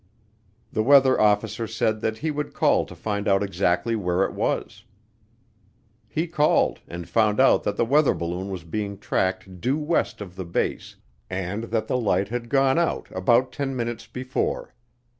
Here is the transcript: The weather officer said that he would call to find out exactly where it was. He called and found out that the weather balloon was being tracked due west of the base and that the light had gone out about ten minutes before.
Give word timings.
The 0.71 0.81
weather 0.81 1.21
officer 1.21 1.67
said 1.67 2.01
that 2.01 2.17
he 2.17 2.31
would 2.31 2.55
call 2.55 2.87
to 2.87 2.95
find 2.95 3.27
out 3.27 3.43
exactly 3.43 3.95
where 3.95 4.23
it 4.23 4.33
was. 4.33 4.83
He 6.09 6.25
called 6.25 6.79
and 6.87 7.07
found 7.07 7.39
out 7.39 7.61
that 7.65 7.77
the 7.77 7.85
weather 7.85 8.15
balloon 8.15 8.49
was 8.49 8.63
being 8.63 8.97
tracked 8.97 9.61
due 9.61 9.77
west 9.77 10.19
of 10.19 10.35
the 10.35 10.43
base 10.43 10.95
and 11.29 11.65
that 11.65 11.85
the 11.87 11.99
light 11.99 12.29
had 12.29 12.49
gone 12.49 12.79
out 12.79 13.09
about 13.11 13.51
ten 13.51 13.75
minutes 13.75 14.07
before. 14.07 14.73